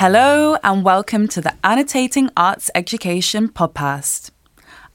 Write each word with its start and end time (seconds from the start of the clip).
Hello, 0.00 0.56
and 0.64 0.82
welcome 0.82 1.28
to 1.28 1.42
the 1.42 1.52
Annotating 1.62 2.30
Arts 2.34 2.70
Education 2.74 3.50
podcast. 3.50 4.30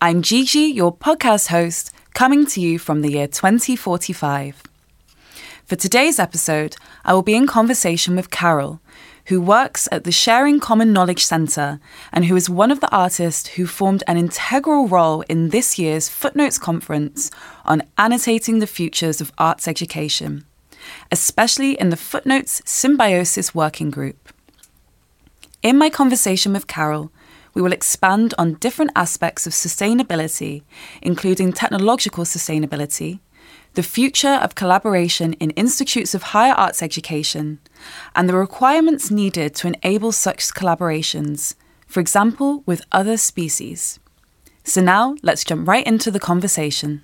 I'm 0.02 0.24
Gigi, 0.24 0.62
your 0.62 0.92
podcast 0.92 1.50
host, 1.50 1.92
coming 2.16 2.48
to 2.48 2.60
you 2.60 2.80
from 2.80 3.04
the 3.04 3.12
year 3.12 3.28
2045. 3.28 4.64
For 5.66 5.76
today's 5.76 6.18
episode, 6.18 6.76
I 7.04 7.14
will 7.14 7.22
be 7.22 7.36
in 7.36 7.46
conversation 7.46 8.16
with 8.16 8.32
Karel, 8.32 8.82
who 9.28 9.40
works 9.40 9.88
at 9.91 10.05
the 10.05 10.12
Sharing 10.12 10.60
Common 10.60 10.91
Knowledge 10.91 11.24
Centre 11.24 11.80
and 12.12 12.26
who 12.26 12.36
is 12.36 12.50
one 12.50 12.72
of 12.72 12.80
the 12.80 12.92
artists 12.92 13.50
who 13.50 13.67
formed 13.67 14.03
an 14.08 14.17
integral 14.17 14.88
role 14.88 15.22
in 15.30 15.50
this 15.50 15.78
year's 15.78 16.09
Footnotes 16.09 16.58
Conference 16.58 17.30
on 17.64 17.84
annotating 18.00 18.58
the 18.58 18.66
futures 18.66 19.22
of 19.22 19.31
arts 19.38 19.67
education, 19.67 20.45
especially 21.12 21.80
in 21.80 21.92
the 21.92 21.95
Footnotes 21.95 22.64
Symbiosis 22.66 23.53
Working 23.53 23.92
Group. 23.92 24.31
In 25.62 25.77
my 25.77 25.90
conversation 25.90 26.54
with 26.54 26.68
Karel, 26.68 27.12
we 27.54 27.62
will 27.62 27.72
expand 27.72 28.34
on 28.38 28.55
different 28.55 28.91
aspects 28.95 29.48
of 29.48 29.54
sustainability, 29.54 30.64
including 31.02 31.54
technological 31.54 32.23
sustainability, 32.23 33.20
the 33.73 33.84
future 33.84 34.40
of 34.41 34.55
collaboration 34.55 35.34
in 35.34 35.52
institutes 35.52 36.14
of 36.14 36.23
higher 36.23 36.54
arts 36.54 36.84
education, 36.84 37.59
and 38.16 38.30
the 38.30 38.36
requirements 38.36 39.09
needed 39.09 39.55
to 39.55 39.68
enable 39.68 40.12
such 40.12 40.54
collaborations, 40.54 41.56
for 41.88 42.00
example, 42.00 42.64
with 42.66 42.86
other 42.92 43.17
species. 43.17 44.00
So 44.64 44.81
now 44.81 45.16
let's 45.23 45.44
jump 45.44 45.67
right 45.67 45.86
into 45.86 46.11
the 46.11 46.20
conversation. 46.20 47.02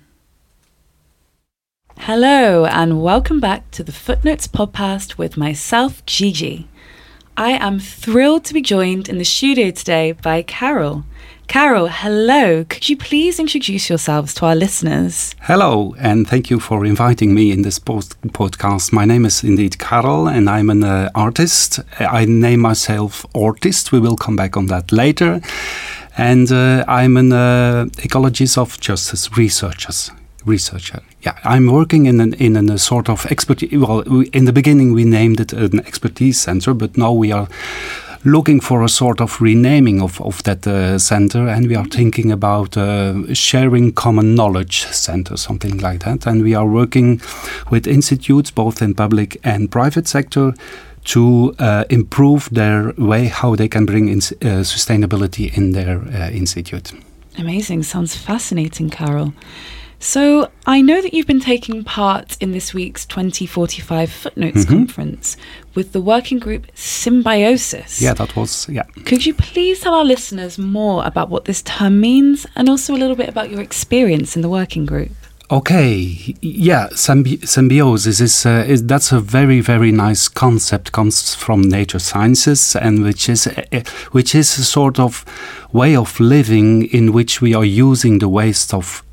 Hello, 1.98 2.64
and 2.66 3.02
welcome 3.02 3.38
back 3.38 3.70
to 3.72 3.84
the 3.84 3.92
Footnotes 3.92 4.48
podcast 4.48 5.18
with 5.18 5.36
myself, 5.36 6.04
Gigi. 6.06 6.68
I 7.36 7.52
am 7.52 7.80
thrilled 7.80 8.44
to 8.44 8.54
be 8.54 8.60
joined 8.60 9.08
in 9.08 9.16
the 9.16 9.24
studio 9.24 9.70
today 9.70 10.12
by 10.12 10.42
Karel. 10.42 11.04
Karel, 11.48 11.88
hello. 11.88 12.64
Could 12.64 12.90
you 12.90 12.96
please 12.96 13.40
introduce 13.40 13.88
yourselves 13.88 14.34
to 14.34 14.46
our 14.46 14.54
listeners? 14.54 15.34
Hello, 15.40 15.94
and 15.98 16.28
thank 16.28 16.50
you 16.50 16.60
for 16.60 16.84
inviting 16.84 17.34
me 17.34 17.50
in 17.50 17.62
this 17.62 17.78
post- 17.78 18.20
podcast. 18.28 18.92
My 18.92 19.06
name 19.06 19.24
is 19.24 19.42
indeed 19.42 19.78
Karel, 19.78 20.28
and 20.28 20.50
I'm 20.50 20.68
an 20.68 20.84
uh, 20.84 21.10
artist. 21.14 21.80
I 21.98 22.26
name 22.26 22.60
myself 22.60 23.24
Artist. 23.34 23.92
We 23.92 24.00
will 24.00 24.16
come 24.16 24.36
back 24.36 24.58
on 24.58 24.66
that 24.66 24.92
later. 24.92 25.40
And 26.18 26.52
uh, 26.52 26.84
I'm 26.86 27.16
an 27.16 27.32
uh, 27.32 27.86
ecologist 27.96 28.58
of 28.58 28.78
justice 28.78 29.34
researchers 29.38 30.10
researcher. 30.44 31.00
Yeah, 31.22 31.38
I'm 31.44 31.66
working 31.66 32.06
in 32.06 32.20
an, 32.20 32.34
in 32.34 32.56
a 32.56 32.78
sort 32.78 33.08
of 33.08 33.26
expertise. 33.26 33.72
Well, 33.72 34.02
we, 34.04 34.26
in 34.28 34.44
the 34.44 34.52
beginning 34.52 34.92
we 34.92 35.04
named 35.04 35.40
it 35.40 35.52
an 35.52 35.80
expertise 35.80 36.40
center, 36.40 36.74
but 36.74 36.96
now 36.96 37.12
we 37.12 37.32
are 37.32 37.48
looking 38.24 38.60
for 38.60 38.84
a 38.84 38.88
sort 38.88 39.20
of 39.20 39.40
renaming 39.40 40.00
of, 40.00 40.20
of 40.20 40.42
that 40.44 40.66
uh, 40.66 40.98
center 40.98 41.48
and 41.48 41.66
we 41.66 41.74
are 41.74 41.86
thinking 41.86 42.30
about 42.30 42.76
uh, 42.76 43.34
sharing 43.34 43.92
common 43.92 44.34
knowledge 44.34 44.84
center 44.86 45.36
something 45.36 45.78
like 45.78 46.04
that 46.04 46.26
and 46.26 46.42
we 46.42 46.54
are 46.54 46.66
working 46.66 47.20
with 47.70 47.86
institutes 47.86 48.50
both 48.50 48.80
in 48.80 48.94
public 48.94 49.38
and 49.42 49.70
private 49.70 50.06
sector 50.06 50.54
to 51.04 51.52
uh, 51.58 51.84
improve 51.90 52.48
their 52.50 52.92
way 52.96 53.26
how 53.26 53.56
they 53.56 53.66
can 53.66 53.84
bring 53.84 54.08
in, 54.08 54.18
uh, 54.18 54.62
sustainability 54.62 55.56
in 55.56 55.72
their 55.72 55.98
uh, 55.98 56.30
institute 56.30 56.92
amazing 57.38 57.82
sounds 57.82 58.14
fascinating 58.14 58.88
karel 58.88 59.34
so, 60.02 60.50
I 60.66 60.80
know 60.80 61.00
that 61.00 61.14
you've 61.14 61.28
been 61.28 61.38
taking 61.38 61.84
part 61.84 62.36
in 62.40 62.50
this 62.50 62.74
week's 62.74 63.06
2045 63.06 64.10
Footnotes 64.10 64.64
mm-hmm. 64.64 64.74
conference 64.74 65.36
with 65.76 65.92
the 65.92 66.00
working 66.00 66.40
group 66.40 66.66
Symbiosis. 66.74 68.02
Yeah, 68.02 68.12
that 68.14 68.34
was, 68.34 68.68
yeah. 68.68 68.82
Could 69.04 69.24
you 69.24 69.32
please 69.32 69.78
tell 69.78 69.94
our 69.94 70.04
listeners 70.04 70.58
more 70.58 71.06
about 71.06 71.28
what 71.28 71.44
this 71.44 71.62
term 71.62 72.00
means 72.00 72.46
and 72.56 72.68
also 72.68 72.96
a 72.96 72.98
little 72.98 73.14
bit 73.14 73.28
about 73.28 73.50
your 73.50 73.60
experience 73.60 74.34
in 74.34 74.42
the 74.42 74.48
working 74.48 74.86
group? 74.86 75.12
Okay, 75.52 76.34
yeah, 76.40 76.88
symbi- 76.88 77.46
symbiosis 77.46 78.20
is, 78.20 78.44
uh, 78.44 78.64
is, 78.66 78.84
that's 78.84 79.12
a 79.12 79.20
very 79.20 79.60
very 79.60 79.92
nice 79.92 80.26
concept. 80.26 80.90
Comes 80.92 81.34
from 81.34 81.60
nature 81.60 81.98
sciences, 81.98 82.74
and 82.74 83.04
which 83.04 83.28
is 83.28 83.46
uh, 83.46 83.82
which 84.12 84.34
is 84.34 84.58
a 84.58 84.64
sort 84.64 84.98
of 84.98 85.24
way 85.70 85.94
of 85.94 86.18
living 86.18 86.84
in 86.84 87.12
which 87.12 87.40
we 87.40 87.54
are 87.54 87.66
using 87.66 88.18
the 88.18 88.30
waste 88.30 88.72
of 88.72 89.04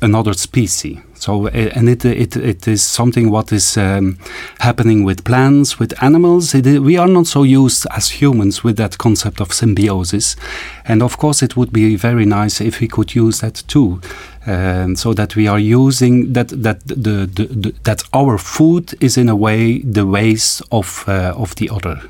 another 0.00 0.34
species. 0.34 0.98
So, 1.14 1.46
eh, 1.46 1.70
and 1.74 1.88
it, 1.88 2.04
it, 2.04 2.36
it 2.36 2.68
is 2.68 2.82
something 2.82 3.30
what 3.30 3.52
is 3.52 3.76
um, 3.76 4.18
happening 4.60 5.04
with 5.04 5.24
plants, 5.24 5.78
with 5.78 6.02
animals. 6.02 6.54
It, 6.54 6.80
we 6.80 6.98
are 6.98 7.08
not 7.08 7.26
so 7.26 7.42
used 7.42 7.86
as 7.90 8.10
humans 8.10 8.62
with 8.62 8.76
that 8.76 8.98
concept 8.98 9.40
of 9.40 9.52
symbiosis. 9.52 10.36
And 10.84 11.02
of 11.02 11.16
course, 11.16 11.42
it 11.42 11.56
would 11.56 11.72
be 11.72 11.96
very 11.96 12.26
nice 12.26 12.60
if 12.60 12.80
we 12.80 12.88
could 12.88 13.14
use 13.14 13.40
that 13.40 13.62
too. 13.66 14.00
Um, 14.48 14.94
so 14.94 15.12
that 15.14 15.34
we 15.34 15.48
are 15.48 15.58
using 15.58 16.32
that 16.34 16.50
that 16.50 16.86
the, 16.86 16.94
the, 17.26 17.46
the, 17.46 17.74
that 17.82 18.04
our 18.12 18.38
food 18.38 18.94
is 19.00 19.16
in 19.16 19.28
a 19.28 19.34
way 19.34 19.80
the 19.80 20.06
waste 20.06 20.62
of 20.70 21.04
uh, 21.08 21.34
of 21.36 21.56
the 21.56 21.68
other 21.68 22.00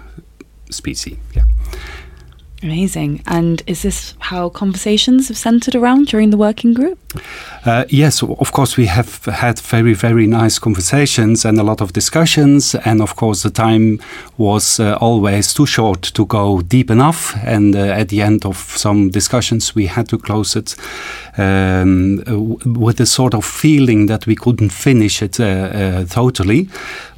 species. 0.70 1.16
Yeah. 1.34 1.44
Amazing. 2.62 3.22
And 3.26 3.62
is 3.66 3.82
this 3.82 4.14
how 4.18 4.48
conversations 4.48 5.28
have 5.28 5.38
centered 5.38 5.74
around 5.74 6.08
during 6.08 6.30
the 6.30 6.36
working 6.36 6.74
group? 6.74 6.98
Uh, 7.64 7.84
yes, 7.88 8.22
of 8.22 8.52
course, 8.52 8.76
we 8.76 8.86
have 8.86 9.24
had 9.24 9.58
very, 9.58 9.92
very 9.92 10.26
nice 10.26 10.58
conversations 10.58 11.44
and 11.44 11.58
a 11.58 11.64
lot 11.64 11.80
of 11.80 11.92
discussions. 11.92 12.74
And 12.84 13.02
of 13.02 13.16
course, 13.16 13.42
the 13.42 13.50
time 13.50 13.98
was 14.38 14.78
uh, 14.78 14.96
always 15.00 15.52
too 15.52 15.66
short 15.66 16.02
to 16.02 16.26
go 16.26 16.62
deep 16.62 16.90
enough. 16.90 17.34
And 17.44 17.74
uh, 17.74 17.78
at 17.78 18.08
the 18.08 18.22
end 18.22 18.46
of 18.46 18.56
some 18.56 19.10
discussions, 19.10 19.74
we 19.74 19.86
had 19.86 20.08
to 20.08 20.18
close 20.18 20.54
it 20.54 20.76
um, 21.36 22.22
with 22.64 23.00
a 23.00 23.06
sort 23.06 23.34
of 23.34 23.44
feeling 23.44 24.06
that 24.06 24.26
we 24.26 24.36
couldn't 24.36 24.70
finish 24.70 25.22
it 25.22 25.40
uh, 25.40 25.44
uh, 25.44 26.04
totally. 26.04 26.68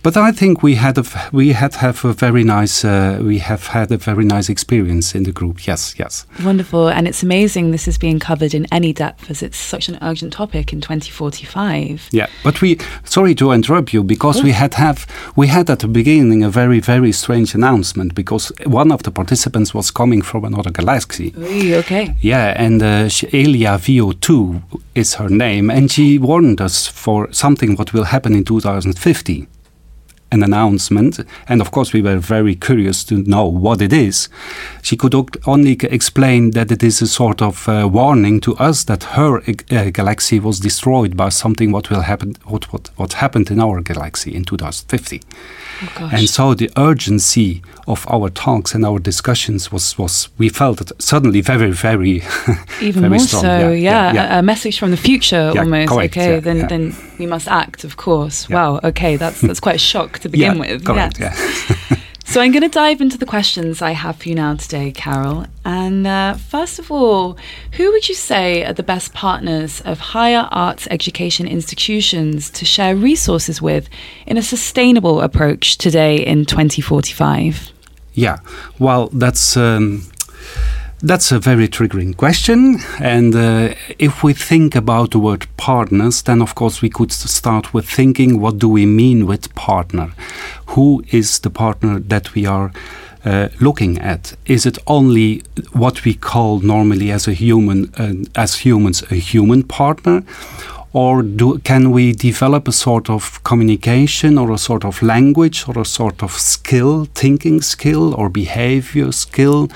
But 0.03 0.16
I 0.16 0.32
think 0.32 0.62
we 0.62 0.76
had 0.76 0.97
a, 0.97 1.04
we 1.32 1.53
had 1.53 1.75
have 1.75 2.04
a 2.04 2.12
very 2.12 2.44
nice 2.44 2.84
uh, 2.84 3.19
we 3.20 3.38
have 3.38 3.66
had 3.66 3.91
a 3.91 3.97
very 3.97 4.25
nice 4.25 4.48
experience 4.48 5.15
in 5.15 5.25
the 5.25 5.32
group. 5.32 5.66
Yes, 5.66 5.94
yes. 5.98 6.25
Wonderful, 6.44 6.88
and 6.88 7.09
it's 7.09 7.22
amazing 7.22 7.72
this 7.72 7.88
is 7.88 7.98
being 7.98 8.20
covered 8.20 8.54
in 8.54 8.66
any 8.72 8.92
depth 8.92 9.30
as 9.30 9.42
it's 9.42 9.59
such 9.59 9.88
an 9.88 9.99
urgent 10.03 10.32
topic 10.32 10.72
in 10.72 10.81
2045. 10.81 12.09
Yeah, 12.12 12.26
but 12.44 12.60
we 12.60 12.78
sorry 13.04 13.34
to 13.37 13.53
interrupt 13.53 13.93
you 13.93 14.03
because 14.04 14.43
we 14.43 14.53
had 14.53 14.75
have 14.75 15.06
we 15.37 15.49
had 15.49 15.71
at 15.71 15.81
the 15.81 15.88
beginning 15.88 16.43
a 16.44 16.50
very 16.50 16.81
very 16.81 17.12
strange 17.12 17.54
announcement 17.54 18.15
because 18.15 18.53
one 18.66 18.93
of 18.93 19.03
the 19.03 19.10
participants 19.10 19.75
was 19.75 19.91
coming 19.91 20.22
from 20.22 20.44
another 20.44 20.71
galaxy. 20.71 21.34
Oy, 21.38 21.75
okay. 21.77 22.15
Yeah, 22.21 22.54
and 22.56 22.82
uh, 22.82 23.09
Elia 23.32 23.78
VO2 23.78 24.62
is 24.94 25.15
her 25.15 25.28
name, 25.28 25.71
and 25.71 25.91
she 25.91 26.19
warned 26.19 26.60
us 26.60 26.87
for 26.87 27.32
something 27.32 27.77
what 27.77 27.93
will 27.93 28.04
happen 28.04 28.34
in 28.34 28.44
2050 28.44 29.47
an 30.31 30.43
announcement, 30.43 31.21
and 31.49 31.61
of 31.61 31.71
course 31.71 31.93
we 31.93 32.03
were 32.03 32.19
very 32.19 32.55
curious 32.55 33.05
to 33.05 33.22
know 33.22 33.47
what 33.47 33.81
it 33.81 33.93
is. 33.93 34.28
She 34.83 34.97
could 34.97 35.15
only 35.47 35.72
explain 35.83 36.50
that 36.53 36.71
it 36.71 36.83
is 36.83 37.03
a 37.03 37.06
sort 37.06 37.43
of 37.43 37.69
uh, 37.69 37.89
warning 37.91 38.41
to 38.41 38.56
us 38.56 38.84
that 38.84 39.05
her 39.05 39.39
uh, 39.39 39.91
galaxy 39.91 40.39
was 40.41 40.61
destroyed 40.61 41.16
by 41.16 41.31
something 41.31 41.72
what 41.72 41.91
will 41.91 42.03
happen, 42.03 42.37
what 42.44 42.72
what 42.72 42.91
what 42.97 43.12
happened 43.15 43.50
in 43.50 43.61
our 43.61 43.81
galaxy 43.81 44.34
in 44.34 44.44
2050. 44.44 45.21
Oh 46.00 46.11
and 46.12 46.28
so 46.28 46.55
the 46.55 46.71
urgency 46.77 47.62
of 47.87 48.05
our 48.10 48.31
talks 48.31 48.75
and 48.75 48.84
our 48.84 48.99
discussions 48.99 49.71
was 49.71 49.97
was 49.97 50.28
we 50.36 50.48
felt 50.48 50.81
it 50.81 50.91
suddenly 51.01 51.41
very 51.41 51.71
very 51.71 52.22
even 52.81 53.03
very 53.03 53.10
more 53.10 53.19
strong. 53.21 53.42
so 53.42 53.71
yeah, 53.71 53.72
yeah, 53.72 54.13
yeah, 54.13 54.36
A, 54.36 54.39
a, 54.41 54.42
message 54.42 54.78
from 54.78 54.91
the 54.91 54.97
future 54.97 55.53
almost. 55.57 55.89
correct, 55.89 56.16
okay 56.16 56.41
then 56.41 56.66
then 56.69 56.95
we 57.19 57.27
must 57.27 57.48
act 57.48 57.84
of 57.84 57.97
course. 57.97 58.48
Wow 58.48 58.81
okay 58.83 59.16
that's 59.16 59.41
that's 59.41 59.60
quite 59.60 59.77
a 59.77 59.78
shock 59.92 60.17
to 60.20 60.28
begin 60.28 60.59
with 60.59 60.84
correct, 60.84 61.18
yeah 61.18 61.34
So 62.28 62.42
I'm 62.42 62.53
going 62.53 62.62
to 62.62 62.68
dive 62.68 63.00
into 63.00 63.16
the 63.16 63.24
questions 63.24 63.80
I 63.80 63.92
have 63.92 64.16
for 64.16 64.28
you 64.28 64.34
now 64.34 64.54
today, 64.54 64.92
Karel. 64.92 65.47
And 65.65 66.06
uh, 66.06 66.34
first 66.34 66.78
of 66.78 66.92
all, 66.92 67.38
who 67.72 67.91
would 67.91 68.06
you 68.06 68.15
say 68.15 68.65
are 68.66 68.74
the 68.74 68.82
best 68.82 69.15
partners 69.15 69.80
of 69.80 69.98
higher 69.98 70.47
arts 70.50 70.86
education 70.91 71.48
institutions 71.48 72.50
to 72.50 72.66
share 72.66 72.94
resources 72.94 73.62
with 73.62 73.88
in 74.26 74.36
a 74.36 74.42
sustainable 74.42 75.22
approach 75.22 75.78
today 75.78 76.18
in 76.18 76.44
2045? 76.44 77.71
Yeah, 78.12 78.41
well, 78.78 79.06
that's. 79.09 79.56
Um, 79.56 80.03
that's 81.00 81.30
a 81.30 81.39
very 81.39 81.68
triggering 81.68 82.16
question. 82.16 82.78
And 83.00 83.34
uh, 83.34 83.74
if 83.98 84.22
we 84.22 84.34
think 84.34 84.74
about 84.74 85.12
the 85.12 85.18
word 85.18 85.47
partners, 85.56 86.22
then 86.22 86.42
of 86.42 86.54
course 86.54 86.83
we 86.83 86.91
could 86.91 87.12
start 87.12 87.72
with 87.72 87.89
thinking 87.89 88.41
what 88.41 88.59
do 88.59 88.68
we 88.68 88.86
mean 88.86 89.27
with 89.27 89.54
partner? 89.54 90.12
Who 90.68 91.04
is 91.10 91.39
the 91.41 91.50
partner 91.50 92.00
that 92.00 92.34
we 92.34 92.47
are 92.47 92.72
uh, 93.24 93.48
looking 93.60 93.98
at? 93.98 94.34
Is 94.47 94.66
it 94.66 94.78
only 94.86 95.42
what 95.72 96.04
we 96.04 96.15
call 96.15 96.60
normally 96.60 97.12
as 97.12 97.28
a 97.28 97.33
human, 97.33 97.92
uh, 97.97 98.41
as 98.41 98.56
humans, 98.56 99.03
a 99.10 99.16
human 99.16 99.62
partner? 99.62 100.24
or 100.95 101.22
do, 101.22 101.59
can 101.59 101.91
we 101.91 102.12
develop 102.12 102.66
a 102.66 102.72
sort 102.72 103.10
of 103.10 103.45
communication 103.45 104.39
or 104.39 104.50
a 104.50 104.59
sort 104.59 104.86
of 104.86 105.03
language 105.03 105.68
or 105.68 105.78
a 105.78 105.84
sort 105.84 106.22
of 106.22 106.33
skill, 106.33 107.04
thinking 107.15 107.60
skill 107.60 108.15
or 108.15 108.30
behavior 108.30 109.12
skill, 109.12 109.68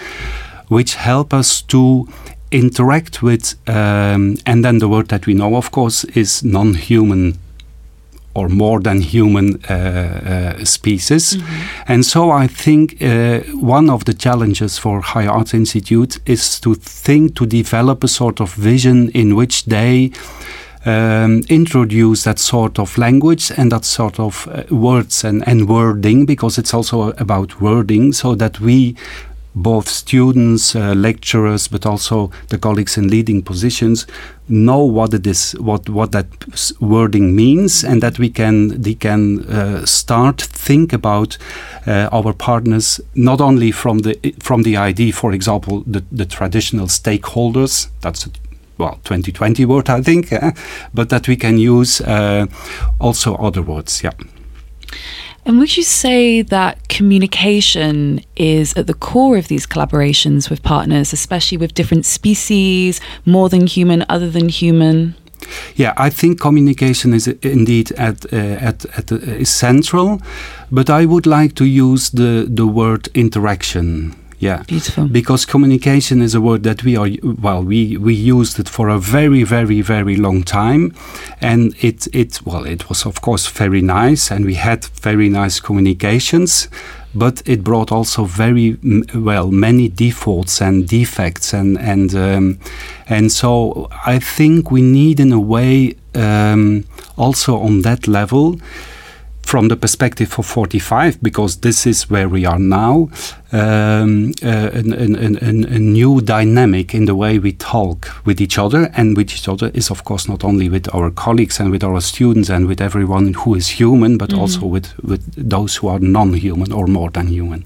which 0.73 0.95
help 0.95 1.35
us 1.35 1.63
to 1.63 2.09
interact 2.51 3.23
with, 3.23 3.55
um, 3.69 4.37
and 4.47 4.65
then 4.65 4.79
the 4.79 4.89
word 4.89 5.09
that 5.09 5.27
we 5.27 5.35
know, 5.35 5.57
of 5.57 5.71
course, 5.71 6.05
is 6.05 6.43
non 6.43 6.75
human 6.75 7.39
or 8.35 8.49
more 8.49 8.81
than 8.81 9.01
human 9.03 9.61
uh, 9.69 10.57
uh, 10.59 10.65
species. 10.65 11.35
Mm-hmm. 11.35 11.93
And 11.93 12.07
so 12.07 12.31
I 12.31 12.47
think 12.47 13.03
uh, 13.03 13.41
one 13.61 13.91
of 13.91 14.05
the 14.05 14.15
challenges 14.15 14.79
for 14.79 15.03
High 15.03 15.27
Arts 15.27 15.53
Institute 15.53 16.19
is 16.25 16.61
to 16.61 16.75
think 16.75 17.37
to 17.37 17.47
develop 17.47 18.03
a 18.05 18.09
sort 18.09 18.41
of 18.41 18.55
vision 18.55 19.11
in 19.11 19.37
which 19.37 19.67
they 19.67 20.13
um, 20.87 21.43
introduce 21.49 22.25
that 22.25 22.39
sort 22.39 22.79
of 22.79 22.97
language 22.97 23.53
and 23.57 23.71
that 23.71 23.85
sort 23.85 24.19
of 24.19 24.49
uh, 24.49 24.63
words 24.75 25.25
and, 25.25 25.47
and 25.47 25.69
wording 25.69 26.27
because 26.27 26.59
it's 26.59 26.75
also 26.75 27.11
about 27.19 27.61
wording 27.61 28.13
so 28.13 28.35
that 28.35 28.61
we 28.61 28.97
both 29.55 29.89
students, 29.89 30.75
uh, 30.75 30.95
lecturers, 30.95 31.69
but 31.69 31.85
also 31.87 32.31
the 32.49 32.59
colleagues 32.59 32.97
in 32.97 33.09
leading 33.09 33.43
positions 33.43 34.07
know 34.49 34.85
what 34.85 35.15
it 35.15 35.27
is, 35.27 35.53
what 35.53 35.89
what 35.89 36.13
that 36.13 36.27
wording 36.81 37.35
means, 37.35 37.85
and 37.85 38.03
that 38.03 38.19
we 38.19 38.29
can 38.29 38.83
they 38.83 38.95
can 38.95 39.41
uh, 39.47 39.87
start 39.87 40.43
think 40.43 40.93
about 40.93 41.39
uh, 41.87 42.09
our 42.13 42.33
partners 42.33 43.01
not 43.15 43.41
only 43.41 43.73
from 43.73 44.01
the 44.01 44.35
from 44.41 44.63
the 44.63 44.77
ID, 44.77 45.13
for 45.13 45.33
example, 45.33 45.83
the 45.87 46.03
the 46.13 46.27
traditional 46.27 46.87
stakeholders. 46.87 47.89
That's 48.01 48.27
a, 48.27 48.31
well, 48.79 48.99
2020 49.05 49.65
word, 49.67 49.89
I 49.91 50.03
think, 50.03 50.33
eh? 50.33 50.53
but 50.95 51.09
that 51.11 51.29
we 51.29 51.37
can 51.37 51.59
use 51.59 52.01
uh, 52.01 52.47
also 52.99 53.35
other 53.37 53.63
words. 53.63 54.03
Yeah. 54.03 54.13
And 55.45 55.59
would 55.59 55.77
you 55.77 55.83
say 55.83 56.43
that 56.43 56.89
communication 56.89 58.21
is 58.37 58.77
at 58.77 58.87
the 58.87 58.95
core 58.95 59.37
of 59.37 59.49
these 59.49 59.67
collaborations 59.67 60.49
with 60.49 60.63
partners, 60.63 61.13
especially 61.13 61.59
with 61.59 61.75
different 61.75 62.07
species, 62.07 63.01
more 63.27 63.49
than 63.49 63.67
human, 63.67 64.05
other 64.09 64.31
than 64.31 64.49
human? 64.49 65.17
Yeah, 65.75 65.95
I 65.97 66.11
think 66.11 66.41
communication 66.41 67.13
is 67.13 67.27
indeed 67.27 67.91
at 67.93 68.33
uh, 68.33 68.37
at, 68.37 68.85
at 68.97 69.11
uh, 69.11 69.17
is 69.17 69.51
central, 69.51 70.23
but 70.71 70.89
I 70.89 71.05
would 71.05 71.27
like 71.27 71.55
to 71.57 71.65
use 71.65 72.11
the 72.11 72.47
the 72.49 72.67
word 72.67 73.09
interaction 73.15 74.15
yeah. 74.43 74.65
Beautiful. 74.65 75.07
Because 75.07 75.47
communication 75.47 76.21
is 76.21 76.35
a 76.35 76.41
word 76.41 76.65
that 76.65 76.83
we 76.83 76.97
are 76.97 77.09
well 77.41 77.63
we 77.63 77.97
we 77.97 78.13
used 78.13 78.59
it 78.59 78.69
for 78.69 78.89
a 78.89 78.99
very 78.99 79.45
very 79.45 79.83
very 79.83 80.17
long 80.17 80.43
time. 80.43 80.93
And 81.41 81.77
it 81.81 82.09
it 82.13 82.41
well 82.45 82.67
it 82.67 82.89
was 82.89 83.07
of 83.07 83.21
course 83.21 83.47
very 83.47 83.81
nice. 83.81 84.33
And 84.33 84.45
we 84.45 84.55
had 84.55 84.85
very 85.01 85.29
nice 85.29 85.61
communications. 85.61 86.69
But 87.15 87.43
it 87.47 87.63
brought 87.63 87.93
also 87.93 88.25
very 88.25 88.79
well 89.15 89.53
many 89.53 89.89
defaults 89.89 90.61
and 90.61 90.89
defects. 90.89 91.55
And 91.55 91.79
and 91.79 92.13
um, 92.15 92.59
and 93.07 93.31
so 93.31 93.89
I 94.05 94.19
think 94.19 94.73
we 94.73 94.83
need 94.83 95.21
in 95.21 95.33
a 95.33 95.41
way 95.41 95.95
um, 96.17 96.85
also 97.17 97.59
on 97.59 97.83
that 97.83 98.09
level 98.09 98.59
from 99.43 99.69
the 99.69 99.77
perspective 99.77 100.39
of 100.39 100.47
45, 100.47 101.23
because 101.23 101.59
this 101.59 101.87
is 101.87 102.09
where 102.09 102.29
we 102.29 102.47
are 102.47 102.59
now, 102.59 103.11
um, 103.53 104.33
uh, 104.43 104.71
an, 104.73 104.93
an, 104.93 105.37
an, 105.37 105.65
a 105.65 105.79
new 105.79 106.21
dynamic 106.21 106.95
in 106.95 107.05
the 107.05 107.15
way 107.15 107.39
we 107.39 107.53
talk 107.53 108.09
with 108.25 108.41
each 108.41 108.59
other 108.59 108.91
and 108.95 109.17
with 109.17 109.31
each 109.33 109.49
other 109.49 109.71
is, 109.75 109.91
of 109.91 110.05
course, 110.05 110.27
not 110.29 110.43
only 110.43 110.69
with 110.69 110.93
our 110.95 111.11
colleagues 111.11 111.61
and 111.61 111.71
with 111.71 111.85
our 111.85 112.01
students 112.01 112.49
and 112.49 112.67
with 112.67 112.81
everyone 112.81 113.35
who 113.35 113.55
is 113.55 113.69
human, 113.81 114.17
but 114.17 114.31
mm 114.31 114.35
-hmm. 114.35 114.43
also 114.43 114.67
with, 114.67 114.95
with 115.03 115.23
those 115.49 115.81
who 115.81 115.91
are 115.91 116.01
non 116.01 116.35
human 116.35 116.73
or 116.73 116.87
more 116.89 117.11
than 117.11 117.27
human. 117.29 117.65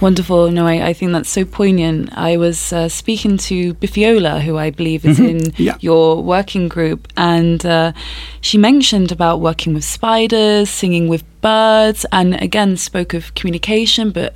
Wonderful. 0.00 0.50
No, 0.50 0.66
I, 0.66 0.88
I 0.88 0.92
think 0.92 1.12
that's 1.12 1.30
so 1.30 1.44
poignant. 1.44 2.10
I 2.12 2.36
was 2.36 2.72
uh, 2.72 2.88
speaking 2.88 3.38
to 3.38 3.74
Bifiola, 3.74 4.40
who 4.40 4.58
I 4.58 4.70
believe 4.70 5.04
is 5.04 5.18
mm-hmm. 5.18 5.46
in 5.46 5.52
yeah. 5.56 5.76
your 5.80 6.22
working 6.22 6.68
group, 6.68 7.08
and 7.16 7.64
uh, 7.64 7.92
she 8.40 8.58
mentioned 8.58 9.12
about 9.12 9.40
working 9.40 9.74
with 9.74 9.84
spiders, 9.84 10.68
singing 10.68 11.08
with 11.08 11.22
birds, 11.40 12.04
and 12.10 12.34
again 12.42 12.76
spoke 12.76 13.14
of 13.14 13.34
communication, 13.34 14.10
but 14.10 14.34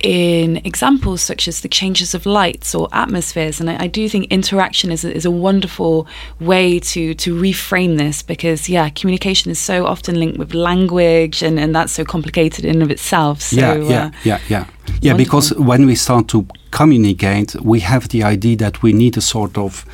in 0.00 0.58
examples 0.58 1.22
such 1.22 1.48
as 1.48 1.60
the 1.60 1.68
changes 1.68 2.14
of 2.14 2.26
lights 2.26 2.74
or 2.74 2.88
atmospheres. 2.92 3.60
And 3.60 3.70
I, 3.70 3.84
I, 3.84 3.86
do 3.86 4.08
think 4.08 4.26
interaction 4.30 4.90
is 4.90 5.04
a, 5.04 5.12
is 5.14 5.24
a 5.24 5.30
wonderful 5.30 6.06
way 6.40 6.78
to, 6.80 7.14
to 7.14 7.34
reframe 7.34 7.98
this 7.98 8.22
because, 8.22 8.68
yeah, 8.68 8.88
communication 8.90 9.50
is 9.50 9.58
so 9.58 9.86
often 9.86 10.18
linked 10.18 10.38
with 10.38 10.54
language 10.54 11.42
and, 11.42 11.58
and 11.58 11.74
that's 11.74 11.92
so 11.92 12.04
complicated 12.04 12.64
in 12.64 12.82
of 12.82 12.90
itself. 12.90 13.42
So, 13.42 13.56
yeah, 13.56 13.74
yeah, 13.74 14.04
uh, 14.04 14.10
yeah, 14.24 14.40
yeah. 14.48 14.66
Yeah, 15.00 15.12
wonderful. 15.12 15.16
because 15.16 15.54
when 15.54 15.86
we 15.86 15.94
start 15.94 16.28
to 16.28 16.46
communicate, 16.70 17.54
we 17.62 17.80
have 17.80 18.08
the 18.08 18.22
idea 18.22 18.56
that 18.56 18.82
we 18.82 18.92
need 18.92 19.16
a 19.16 19.20
sort 19.20 19.58
of 19.58 19.84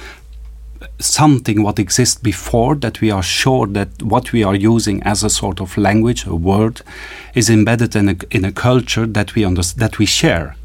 something 1.05 1.63
what 1.63 1.79
exists 1.79 2.21
before 2.21 2.75
that 2.77 3.01
we 3.01 3.11
are 3.11 3.23
sure 3.23 3.67
that 3.67 4.03
what 4.03 4.33
we 4.33 4.43
are 4.43 4.55
using 4.55 5.03
as 5.03 5.23
a 5.23 5.31
sort 5.31 5.61
of 5.61 5.77
language, 5.77 6.27
a 6.27 6.35
word, 6.35 6.83
is 7.35 7.51
embedded 7.51 7.95
in 7.95 8.09
a, 8.09 8.17
in 8.31 8.45
a 8.45 8.53
culture 8.53 9.07
that 9.07 9.35
we 9.35 9.45
under, 9.45 9.63
that 9.77 9.99
we 9.99 10.07
share. 10.07 10.57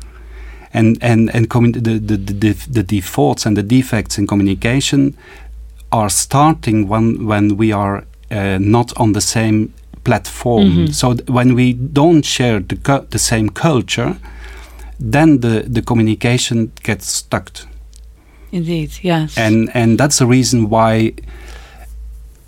And 0.72 0.98
and 1.02 1.34
and 1.34 1.50
the, 1.50 2.00
the, 2.00 2.18
the, 2.18 2.54
the 2.70 2.84
defaults 2.84 3.46
and 3.46 3.58
the 3.58 3.64
defects 3.64 4.18
in 4.20 4.28
communication 4.28 5.18
are 5.92 6.10
starting 6.10 6.88
when 6.88 7.26
when 7.26 7.58
we 7.58 7.72
are 7.72 8.04
uh, 8.32 8.60
not 8.60 8.96
on 8.98 9.14
the 9.14 9.22
same 9.22 9.70
platform. 10.04 10.68
Mm 10.68 10.76
-hmm. 10.76 10.92
So 10.94 11.16
when 11.26 11.56
we 11.56 11.76
don't 11.78 12.26
share 12.26 12.64
the 12.68 13.04
the 13.10 13.20
same 13.20 13.50
culture, 13.54 14.16
then 15.12 15.40
the 15.40 15.64
the 15.74 15.82
communication 15.82 16.72
gets 16.84 17.16
stuck. 17.16 17.69
Indeed, 18.52 18.92
yes. 19.02 19.38
And 19.38 19.70
and 19.74 19.98
that's 19.98 20.20
the 20.20 20.26
reason 20.26 20.70
why 20.70 21.14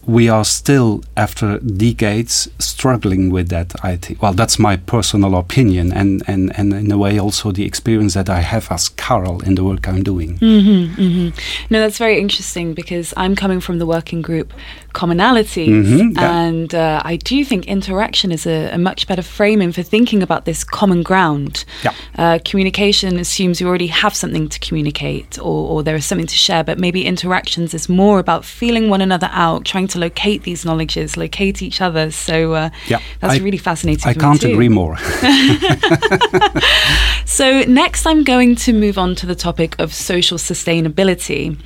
we 0.08 0.28
are 0.28 0.44
still, 0.44 1.04
after 1.16 1.60
decades, 1.60 2.50
struggling 2.58 3.30
with 3.30 3.50
that. 3.50 3.74
I 3.84 3.98
think. 3.98 4.22
Well, 4.22 4.34
that's 4.34 4.58
my 4.58 4.78
personal 4.78 5.36
opinion, 5.36 5.94
and, 5.94 6.24
and, 6.28 6.52
and 6.58 6.74
in 6.74 6.92
a 6.92 6.98
way 6.98 7.20
also 7.20 7.52
the 7.52 7.66
experience 7.66 8.16
that 8.16 8.30
I 8.30 8.42
have 8.42 8.72
as 8.72 8.90
Karel 8.90 9.42
in 9.44 9.56
the 9.56 9.64
work 9.64 9.88
I'm 9.88 10.02
doing. 10.02 10.40
Mm-hmm, 10.40 11.02
mm-hmm. 11.02 11.30
No, 11.70 11.80
that's 11.80 12.00
very 12.00 12.20
interesting 12.20 12.74
because 12.74 13.14
I'm 13.16 13.36
coming 13.36 13.60
from 13.60 13.78
the 13.78 13.86
working 13.86 14.24
group 14.24 14.54
commonalities, 14.94 15.84
mm-hmm, 15.84 16.18
yeah. 16.18 16.32
and 16.32 16.76
uh, 16.76 17.02
I 17.04 17.16
do 17.16 17.44
think 17.46 17.68
interaction 17.68 18.32
is 18.32 18.46
a, 18.46 18.72
a, 18.72 18.78
much 18.78 19.08
better 19.08 19.22
framing 19.22 19.72
for 19.72 19.84
thinking 19.84 20.24
about 20.24 20.46
this 20.46 20.64
common 20.64 21.04
ground. 21.04 21.66
Yeah. 21.84 21.94
Uh, 22.18 22.40
communication 22.44 23.20
assumes 23.20 23.62
you 23.62 23.68
already 23.68 23.88
have 23.88 24.16
something 24.16 24.50
to 24.50 24.60
communicate, 24.60 25.40
or, 25.40 25.70
or 25.70 25.84
there 25.84 25.96
is 25.96 26.06
something 26.06 26.28
to 26.28 26.36
share, 26.36 26.64
but 26.64 26.80
maybe 26.80 27.06
interactions 27.06 27.74
is 27.74 27.90
more 27.90 28.20
about 28.20 28.46
feeling 28.46 28.90
one 28.90 29.02
another 29.02 29.30
out, 29.32 29.66
trying 29.66 29.88
to 29.90 30.00
locate 30.00 30.44
these 30.44 30.66
knowledges, 30.66 31.18
locate 31.18 31.62
each 31.62 31.82
other. 31.82 32.12
So 32.12 32.54
uh, 32.54 32.70
yeah, 32.88 33.02
that's 33.20 33.40
I, 33.40 33.44
really 33.44 33.58
fascinating. 33.58 34.08
I 34.08 34.14
can't 34.14 34.44
agree 34.44 34.70
more. 34.70 34.98
so 37.26 37.64
next, 37.64 38.06
I'm 38.06 38.24
going 38.24 38.56
to 38.58 38.74
move 38.74 38.98
on 38.98 39.16
to 39.16 39.26
the 39.26 39.36
topic 39.36 39.76
of 39.80 39.94
social 39.94 40.38
sustainability. 40.38 41.58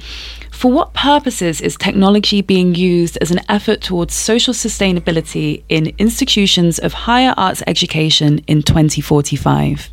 For 0.56 0.72
what 0.72 0.94
purposes 0.94 1.60
is 1.60 1.76
technology 1.76 2.42
being 2.42 2.76
used 2.76 3.18
as 3.20 3.30
an 3.30 3.42
effort 3.50 3.82
towards 3.82 4.14
social 4.14 4.54
sustainability 4.54 5.64
in 5.68 5.94
institutions 5.98 6.80
of 6.80 6.94
higher 6.94 7.34
arts 7.36 7.62
education 7.68 8.40
in 8.48 8.64
2045? 8.64 9.90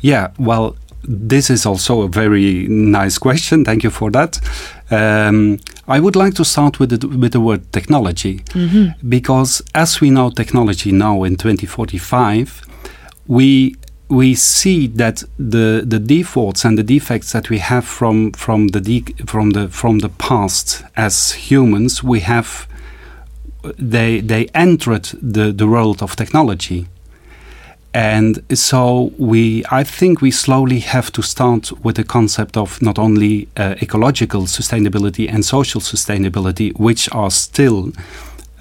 Yeah, 0.00 0.30
well, 0.38 0.76
this 1.04 1.50
is 1.50 1.66
also 1.66 2.00
a 2.00 2.08
very 2.08 2.66
nice 2.68 3.18
question. 3.18 3.66
Thank 3.66 3.84
you 3.84 3.90
for 3.90 4.10
that. 4.12 4.40
Um, 4.90 5.58
I 5.86 6.00
would 6.00 6.16
like 6.16 6.34
to 6.36 6.44
start 6.44 6.78
with 6.78 6.98
the, 6.98 7.06
with 7.06 7.32
the 7.32 7.40
word 7.40 7.70
technology 7.70 8.38
mm-hmm. 8.38 9.08
because, 9.08 9.60
as 9.74 10.00
we 10.00 10.10
know 10.10 10.30
technology 10.30 10.90
now 10.90 11.22
in 11.22 11.36
2045, 11.36 12.62
we 13.26 13.76
we 14.12 14.34
see 14.34 14.88
that 14.88 15.24
the 15.38 15.82
the 15.86 15.98
defaults 15.98 16.64
and 16.66 16.76
the 16.76 16.82
defects 16.82 17.32
that 17.32 17.48
we 17.48 17.58
have 17.58 17.86
from 17.86 18.32
from 18.32 18.68
the 18.68 18.80
de- 18.80 19.14
from 19.26 19.50
the 19.50 19.68
from 19.68 20.00
the 20.00 20.10
past 20.10 20.84
as 20.96 21.32
humans, 21.50 22.04
we 22.04 22.20
have 22.20 22.66
they 23.78 24.20
they 24.20 24.46
entered 24.54 25.04
the 25.22 25.52
the 25.52 25.66
world 25.66 26.02
of 26.02 26.14
technology. 26.16 26.86
And 27.94 28.42
so 28.54 29.12
we, 29.18 29.64
I 29.70 29.84
think 29.84 30.22
we 30.22 30.30
slowly 30.30 30.80
have 30.80 31.12
to 31.12 31.22
start 31.22 31.72
with 31.84 31.96
the 31.96 32.04
concept 32.04 32.56
of 32.56 32.80
not 32.80 32.98
only 32.98 33.48
uh, 33.58 33.74
ecological 33.82 34.42
sustainability 34.46 35.28
and 35.28 35.44
social 35.44 35.82
sustainability, 35.82 36.72
which 36.78 37.10
are 37.12 37.30
still 37.30 37.92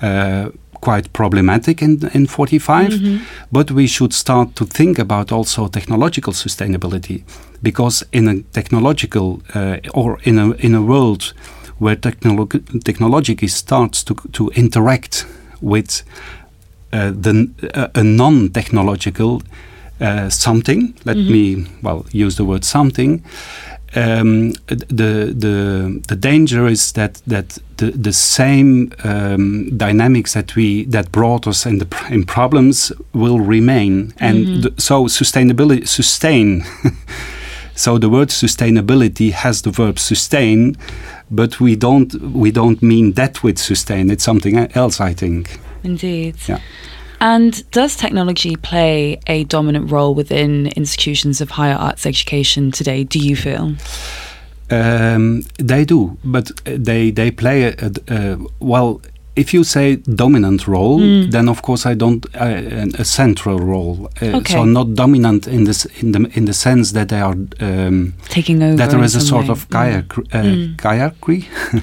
uh, 0.02 0.50
quite 0.82 1.10
problematic 1.14 1.82
in, 1.82 2.00
in 2.14 2.28
45, 2.28 2.90
mm-hmm. 2.90 3.18
but 3.52 3.72
we 3.72 3.88
should 3.88 4.14
start 4.14 4.56
to 4.56 4.66
think 4.66 5.00
about 5.00 5.32
also 5.32 5.68
technological 5.68 6.34
sustainability, 6.34 7.24
because 7.62 8.06
in 8.12 8.28
a 8.28 8.42
technological 8.54 9.42
uh, 9.56 9.78
or 9.94 10.18
in 10.24 10.40
a 10.40 10.52
in 10.60 10.76
a 10.76 10.82
world 10.82 11.34
where 11.80 11.96
technolog- 11.96 12.84
technology 12.84 13.48
starts 13.48 14.04
to, 14.04 14.16
to 14.32 14.50
interact 14.56 15.26
with 15.62 16.04
uh, 16.94 17.12
the, 17.22 17.50
uh, 17.74 17.88
a 17.96 18.04
non 18.04 18.50
technological 18.50 19.42
uh, 20.02 20.30
something, 20.30 20.94
let 21.06 21.18
Mhm. 21.18 21.32
me, 21.32 21.66
well, 21.82 22.06
use 22.12 22.36
the 22.36 22.44
word 22.44 22.64
something. 22.66 23.22
Um, 23.94 24.54
the 24.68 25.34
the 25.38 26.02
the 26.08 26.16
danger 26.16 26.66
is 26.68 26.92
that 26.94 27.22
that 27.28 27.58
the 27.78 27.92
the 27.92 28.14
same 28.14 28.92
um, 29.04 29.70
dynamics 29.78 30.34
that 30.34 30.56
we 30.56 30.86
that 30.92 31.12
brought 31.12 31.46
us 31.48 31.66
in 31.66 31.80
the 31.80 31.88
in 32.10 32.24
problems 32.26 32.92
will 33.14 33.40
remain, 33.40 34.14
and 34.18 34.46
Mhm. 34.48 34.62
the, 34.62 34.82
so 34.82 35.08
sustainability 35.08 35.86
sustain. 35.88 36.64
so 37.76 37.98
the 37.98 38.08
word 38.10 38.30
sustainability 38.30 39.32
has 39.32 39.62
the 39.62 39.72
verb 39.72 39.98
sustain, 40.00 40.76
but 41.30 41.60
we 41.60 41.76
don't 41.76 42.14
we 42.34 42.52
don't 42.52 42.82
mean 42.82 43.14
that 43.14 43.44
with 43.44 43.58
sustain. 43.58 44.10
It's 44.10 44.24
something 44.24 44.58
else, 44.76 45.02
I 45.02 45.14
think. 45.14 45.60
Indeed. 45.84 46.36
Yeah. 46.48 46.60
And 47.22 47.70
does 47.70 47.96
technology 47.96 48.56
play 48.56 49.20
a 49.28 49.44
dominant 49.44 49.92
role 49.92 50.16
within 50.16 50.68
institutions 50.76 51.40
of 51.40 51.52
higher 51.52 51.76
arts 51.76 52.08
education 52.08 52.72
today, 52.72 53.04
do 53.04 53.20
you 53.20 53.36
feel? 53.36 53.76
Um, 54.72 55.44
they 55.60 55.86
do, 55.86 56.18
but 56.24 56.50
they 56.64 57.12
they 57.12 57.30
play 57.30 57.64
a, 57.64 57.76
a, 57.78 57.92
a 58.08 58.38
well. 58.60 59.02
If 59.36 59.54
you 59.54 59.64
say 59.64 59.96
dominant 59.96 60.68
role, 60.68 61.00
Mm. 61.00 61.32
then 61.32 61.48
of 61.50 61.62
course 61.62 61.86
I 61.86 61.94
don't 61.96 62.26
uh, 62.36 63.00
a 63.00 63.06
central 63.06 63.60
role. 63.60 64.10
Uh, 64.22 64.38
Okay. 64.42 64.54
So 64.54 64.66
not 64.66 64.94
dominant 64.96 65.48
in 65.48 65.64
this 65.66 65.86
in 66.02 66.12
the 66.12 66.20
in 66.38 66.46
the 66.46 66.54
sense 66.54 66.92
that 66.94 67.08
they 67.10 67.22
are 67.22 67.36
um, 67.62 68.14
Taking 68.30 68.62
over. 68.64 68.76
that 68.78 68.90
there 68.92 69.04
is 69.04 69.16
a 69.16 69.22
sort 69.22 69.46
way? 69.46 69.52
of 69.52 69.70
kayak 69.70 70.18
uh, 70.18 70.44
Mm. 70.44 70.76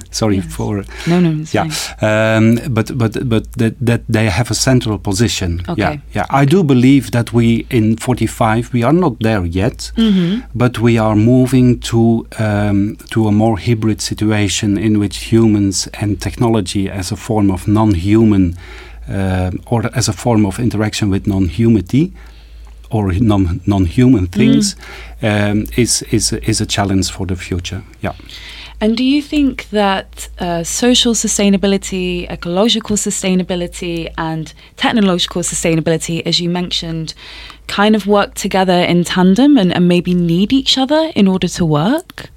Sorry 0.11 0.35
Yes. 0.37 0.45
for 0.53 0.83
No, 1.07 1.19
no, 1.19 1.41
it's 1.41 1.53
yeah. 1.53 1.65
um, 2.01 2.59
but 2.73 2.91
but 2.97 3.17
but 3.27 3.43
that, 3.57 3.73
that 3.81 4.01
they 4.09 4.29
have 4.29 4.51
a 4.51 4.55
central 4.55 4.97
position. 4.99 5.61
Okay. 5.67 5.81
Yeah, 5.81 5.97
yeah. 6.15 6.25
I 6.29 6.45
do 6.45 6.63
believe 6.63 7.11
that 7.11 7.33
we 7.33 7.65
in 7.69 7.97
45 7.97 8.69
we 8.73 8.83
are 8.83 8.93
not 8.93 9.19
there 9.19 9.45
yet 9.45 9.91
Mhm. 9.97 10.43
but 10.53 10.79
we 10.79 10.97
are 10.99 11.15
moving 11.15 11.79
to 11.89 12.25
um, 12.39 12.97
to 13.09 13.27
a 13.27 13.31
more 13.31 13.57
hybrid 13.57 14.01
situation 14.01 14.77
in 14.77 14.99
which 14.99 15.31
humans 15.31 15.87
and 16.01 16.19
technology 16.21 16.89
as 16.89 17.11
a 17.11 17.15
form 17.15 17.48
of 17.51 17.67
non-human 17.67 18.55
uh, 19.09 19.51
or 19.67 19.89
as 19.95 20.07
a 20.07 20.13
form 20.13 20.45
of 20.45 20.59
interaction 20.59 21.09
with 21.09 21.27
non-humanity 21.27 22.13
or 22.91 23.13
non 23.13 23.61
non-human 23.65 24.27
things 24.27 24.75
um, 25.21 25.65
is 25.77 26.03
is 26.11 26.33
is 26.33 26.61
a 26.61 26.65
challenge 26.65 27.11
for 27.11 27.25
the 27.25 27.35
future. 27.35 27.81
Yeah. 28.01 28.13
And 28.81 28.95
do 28.95 29.03
you 29.03 29.21
think 29.21 29.69
that 29.71 30.29
uh, 30.39 30.63
social 30.63 31.13
sustainability, 31.13 32.29
ecological 32.29 32.95
sustainability, 32.95 34.09
and 34.17 34.53
technological 34.77 35.41
sustainability, 35.41 36.21
as 36.25 36.39
you 36.39 36.49
mentioned, 36.49 37.13
kind 37.67 37.93
of 37.93 38.07
work 38.07 38.35
together 38.35 38.81
in 38.87 39.03
tandem 39.03 39.57
and, 39.57 39.73
and 39.73 39.89
maybe 39.89 40.13
need 40.13 40.53
each 40.53 40.77
other 40.77 41.11
in 41.13 41.27
order 41.27 41.49
to 41.49 41.65
work? 41.65 42.29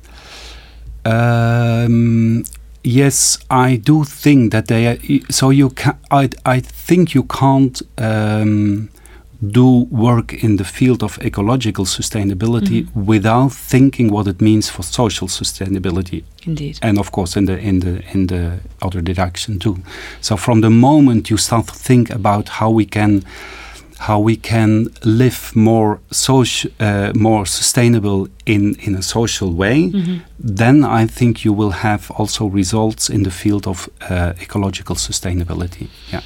Um, 1.04 2.42
yes, 2.84 3.38
I 3.50 3.76
do 3.76 4.04
think 4.04 4.52
that 4.52 4.66
they. 4.66 4.86
Are, 4.86 4.98
so 5.30 5.50
you 5.50 5.70
can. 5.70 5.94
I 6.10 6.28
I 6.44 6.60
think 6.60 7.14
you 7.14 7.24
can't 7.24 7.82
um, 7.98 8.88
do 9.50 9.86
work 9.90 10.32
in 10.44 10.56
the 10.56 10.64
field 10.64 11.02
of 11.02 11.18
ecological 11.18 11.84
sustainability 11.84 12.84
Mhm. 12.84 13.06
without 13.06 13.52
thinking 13.52 14.12
what 14.12 14.26
it 14.26 14.40
means 14.40 14.70
for 14.70 14.84
social 14.84 15.28
sustainability, 15.28 16.22
Indeed. 16.46 16.78
and 16.82 16.98
of 16.98 17.10
course 17.10 17.36
in 17.38 17.46
the 17.46 17.58
in 17.58 17.80
the 17.80 18.02
in 18.14 18.26
the 18.26 18.60
other 18.80 19.02
direction 19.02 19.58
too. 19.58 19.76
So 20.20 20.36
from 20.36 20.60
the 20.60 20.70
moment 20.70 21.28
you 21.30 21.38
start 21.38 21.66
to 21.66 21.74
think 21.74 22.10
about 22.10 22.48
how 22.60 22.70
we 22.76 22.84
can 22.84 23.22
how 24.06 24.18
we 24.24 24.36
can 24.36 24.88
live 25.04 25.38
more 25.54 25.98
social, 26.10 26.70
uh, 26.80 27.12
more 27.14 27.46
sustainable 27.46 28.28
in 28.44 28.74
in 28.86 28.94
a 28.94 29.02
social 29.02 29.50
way, 29.56 29.90
Mhm. 29.90 30.20
then 30.56 30.84
I 31.02 31.06
think 31.06 31.44
you 31.44 31.56
will 31.56 31.70
have 31.72 32.02
also 32.18 32.50
results 32.54 33.08
in 33.08 33.22
the 33.22 33.30
field 33.30 33.66
of 33.66 33.88
uh, 34.10 34.32
ecological 34.40 34.96
sustainability. 34.96 35.86
Yeah. 36.12 36.22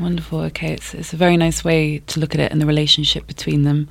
Wonderful. 0.00 0.40
Okay, 0.40 0.72
it's, 0.72 0.94
it's 0.94 1.14
a 1.14 1.16
very 1.16 1.36
nice 1.36 1.62
way 1.64 2.00
to 2.06 2.20
look 2.20 2.34
at 2.34 2.40
it 2.40 2.52
and 2.52 2.60
the 2.60 2.66
relationship 2.66 3.26
between 3.26 3.62
them. 3.62 3.86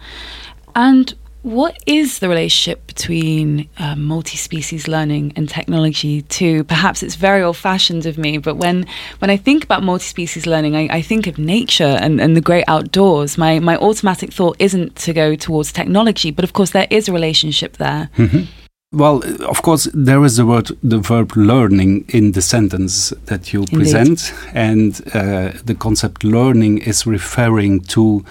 And 0.76 1.14
what 1.44 1.78
is 1.86 2.20
the 2.20 2.30
relationship 2.30 2.88
between 2.88 3.70
uh, 3.78 3.96
multi 3.96 4.38
species 4.38 4.88
learning 4.88 5.34
and 5.36 5.48
technology, 5.48 6.22
too? 6.24 6.64
Perhaps 6.64 7.04
it's 7.04 7.16
very 7.16 7.44
old 7.44 7.58
fashioned 7.58 8.06
of 8.06 8.18
me, 8.18 8.38
but 8.38 8.56
when, 8.56 8.86
when 9.20 9.30
I 9.30 9.38
think 9.38 9.64
about 9.64 9.84
multi 9.84 10.06
species 10.06 10.48
learning, 10.48 10.76
I, 10.76 10.88
I 10.90 11.02
think 11.02 11.28
of 11.28 11.38
nature 11.38 11.98
and, 12.02 12.22
and 12.22 12.36
the 12.36 12.42
great 12.42 12.64
outdoors. 12.68 13.38
My, 13.38 13.60
my 13.60 13.76
automatic 13.78 14.32
thought 14.32 14.56
isn't 14.60 14.96
to 14.96 15.14
go 15.14 15.36
towards 15.36 15.72
technology, 15.72 16.32
but 16.32 16.44
of 16.44 16.54
course, 16.54 16.72
there 16.72 16.88
is 16.90 17.08
a 17.10 17.14
relationship 17.14 17.78
there. 17.78 18.10
Mhm. 18.18 18.48
Well, 18.94 19.24
of 19.50 19.64
course, 19.64 19.90
there 19.92 20.24
is 20.24 20.38
the 20.38 20.46
word, 20.46 20.70
the 20.84 21.00
verb 21.00 21.36
learning 21.36 22.06
in 22.10 22.34
the 22.34 22.44
sentence 22.44 23.10
that 23.26 23.52
you 23.52 23.62
Indeed. 23.62 23.76
present, 23.76 24.34
and 24.54 25.02
uh, 25.16 25.52
the 25.66 25.76
concept 25.78 26.24
learning 26.24 26.78
is 26.78 27.08
referring 27.08 27.82
to 27.82 28.24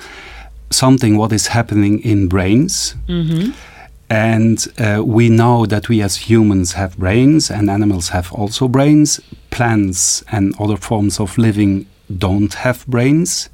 something 0.72 1.16
what 1.18 1.32
is 1.32 1.48
happening 1.48 2.00
in 2.04 2.28
brains. 2.28 2.96
hmm 3.08 3.50
And 4.08 4.58
uh, 4.78 5.02
we 5.16 5.28
know 5.28 5.66
that 5.66 5.88
we 5.88 6.02
as 6.04 6.28
humans 6.30 6.72
have 6.74 6.90
brains, 6.98 7.50
and 7.50 7.70
animals 7.70 8.08
have 8.10 8.28
also 8.32 8.68
brains. 8.68 9.20
Plants 9.50 10.22
and 10.32 10.54
other 10.60 10.76
forms 10.76 11.18
of 11.20 11.38
living 11.38 11.86
don't 12.18 12.54
have 12.54 12.78
brains. 12.86 13.48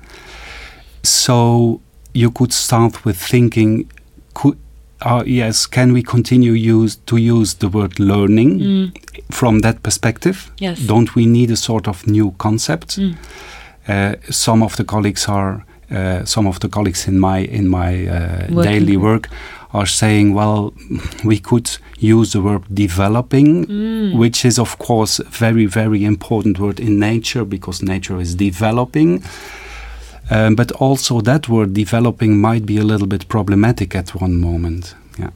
So 1.02 1.80
you 2.14 2.30
could 2.30 2.52
start 2.52 3.04
with 3.04 3.16
thinking, 3.16 3.90
could, 4.34 4.56
uh, 5.02 5.22
yes, 5.26 5.66
can 5.66 5.92
we 5.92 6.02
continue 6.02 6.52
use 6.52 6.96
to 7.06 7.16
use 7.16 7.54
the 7.58 7.68
word 7.68 7.98
learning 8.00 8.60
Mm. 8.60 8.90
from 9.30 9.60
that 9.60 9.82
perspective? 9.82 10.50
Yes. 10.60 10.78
Don't 10.86 11.14
we 11.14 11.26
need 11.26 11.50
a 11.50 11.56
sort 11.56 11.86
of 11.88 12.06
new 12.06 12.34
concept? 12.38 12.98
Mm. 12.98 13.14
Uh, 13.88 14.12
some 14.30 14.64
of 14.64 14.76
the 14.76 14.84
colleagues 14.84 15.28
are 15.28 15.64
uh, 15.90 16.24
some 16.24 16.48
of 16.48 16.58
the 16.60 16.68
colleagues 16.68 17.06
in 17.08 17.18
my 17.18 17.38
in 17.38 17.68
my 17.68 18.06
uh, 18.06 18.62
daily 18.62 18.96
work 18.96 19.28
are 19.74 19.86
saying, 19.86 20.34
well, 20.34 20.72
we 21.24 21.38
could 21.38 21.70
use 21.98 22.32
the 22.32 22.40
word 22.40 22.62
developing, 22.72 23.66
Mm. 23.66 24.16
which 24.18 24.44
is 24.44 24.58
of 24.58 24.78
course 24.78 25.18
a 25.22 25.24
very 25.30 25.66
very 25.66 26.04
important 26.04 26.58
word 26.58 26.80
in 26.80 26.98
nature 26.98 27.44
because 27.44 27.82
nature 27.84 28.20
is 28.20 28.34
developing. 28.34 29.22
Um, 30.30 30.54
but 30.56 30.70
also 30.72 31.20
that 31.22 31.48
word 31.48 31.72
developing 31.74 32.38
might 32.40 32.66
be 32.66 32.76
a 32.78 32.84
little 32.84 33.06
bit 33.06 33.26
problematic 33.28 33.94
at 33.94 34.10
one 34.20 34.36
moment. 34.40 34.94
Yeah. 35.18 35.30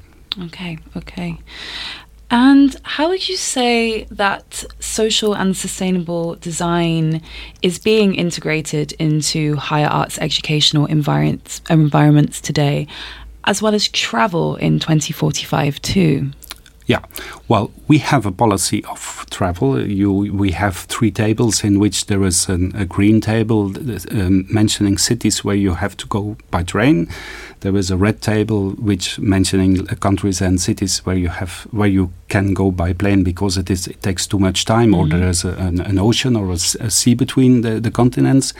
Okay, 0.44 0.78
okay. 0.97 1.38
And 2.32 2.74
how 2.82 3.10
would 3.10 3.28
you 3.28 3.36
say 3.36 4.04
that 4.04 4.64
social 4.80 5.34
and 5.34 5.54
sustainable 5.54 6.36
design 6.36 7.20
is 7.60 7.78
being 7.78 8.14
integrated 8.14 8.92
into 8.92 9.54
higher 9.56 9.86
arts 9.86 10.18
educational 10.18 10.86
environments, 10.86 11.60
environments 11.68 12.40
today, 12.40 12.86
as 13.44 13.60
well 13.60 13.74
as 13.74 13.86
travel 13.86 14.56
in 14.56 14.78
2045 14.78 15.82
too? 15.82 16.30
Yeah, 16.86 16.98
well, 17.48 17.70
we 17.86 17.98
have 17.98 18.26
a 18.26 18.32
policy 18.32 18.84
of 18.86 19.24
travel. 19.30 19.80
You, 19.80 20.12
we 20.12 20.50
have 20.50 20.76
three 20.76 21.12
tables 21.12 21.62
in 21.62 21.78
which 21.78 22.06
there 22.06 22.24
is 22.24 22.48
an, 22.48 22.72
a 22.74 22.84
green 22.84 23.20
table 23.20 23.72
um, 24.10 24.46
mentioning 24.52 24.98
cities 24.98 25.44
where 25.44 25.54
you 25.54 25.74
have 25.74 25.96
to 25.98 26.06
go 26.08 26.36
by 26.50 26.64
train. 26.64 27.08
There 27.60 27.76
is 27.76 27.90
a 27.92 27.96
red 27.96 28.20
table 28.20 28.70
which 28.72 29.20
mentioning 29.20 29.88
uh, 29.88 29.94
countries 29.94 30.40
and 30.42 30.60
cities 30.60 31.06
where 31.06 31.16
you 31.16 31.28
have 31.28 31.68
where 31.70 31.88
you 31.88 32.10
can 32.28 32.52
go 32.54 32.72
by 32.72 32.92
plane 32.92 33.22
because 33.22 33.56
it 33.56 33.70
is 33.70 33.86
it 33.86 34.02
takes 34.02 34.26
too 34.26 34.38
much 34.40 34.64
time, 34.64 34.92
or 34.92 35.04
Mhm. 35.06 35.10
there 35.10 35.28
is 35.28 35.44
a, 35.44 35.50
an, 35.58 35.80
an 35.80 35.98
ocean 35.98 36.34
or 36.36 36.50
a 36.50 36.58
sea 36.90 37.14
between 37.14 37.60
the, 37.62 37.80
the 37.80 37.90
continents. 37.92 38.54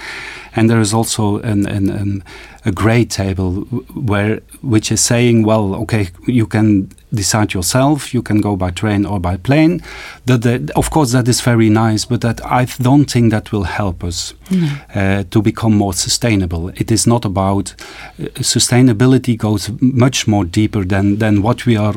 And 0.55 0.69
there 0.71 0.81
is 0.81 0.95
also 0.95 1.39
an, 1.39 1.67
an, 1.67 1.91
an, 1.91 2.23
a 2.65 2.71
grade 2.71 3.11
table 3.11 3.63
where 3.95 4.41
which 4.63 4.93
is 4.93 5.01
saying, 5.01 5.45
well, 5.47 5.75
okay, 5.75 6.09
you 6.27 6.47
can 6.47 6.89
decide 7.15 7.53
yourself. 7.55 8.15
You 8.15 8.23
can 8.23 8.41
go 8.41 8.57
by 8.57 8.71
train 8.71 9.05
or 9.05 9.19
by 9.21 9.37
plane. 9.37 9.81
That, 10.27 10.43
that 10.43 10.71
of 10.77 10.91
course 10.91 11.11
that 11.13 11.29
is 11.29 11.41
very 11.41 11.69
nice, 11.69 12.05
but 12.09 12.21
that 12.21 12.41
I 12.47 12.67
don't 12.83 13.11
think 13.11 13.31
that 13.33 13.51
will 13.53 13.65
help 13.65 14.05
us 14.05 14.35
No. 14.51 14.69
uh, 14.95 15.25
to 15.31 15.43
become 15.43 15.77
more 15.77 15.93
sustainable. 15.93 16.69
It 16.77 16.91
is 16.91 17.07
not 17.07 17.25
about 17.25 17.75
uh, 18.21 18.25
sustainability 18.43 19.37
goes 19.37 19.71
much 19.81 20.27
more 20.29 20.45
deeper 20.45 20.85
than 20.85 21.19
than 21.19 21.43
what 21.43 21.67
we 21.67 21.77
are 21.77 21.95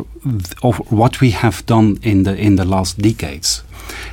of 0.61 0.77
what 0.91 1.21
we 1.21 1.31
have 1.31 1.63
done 1.65 1.97
in 2.01 2.23
the 2.23 2.35
in 2.35 2.55
the 2.55 2.65
last 2.65 2.97
decades. 2.97 3.63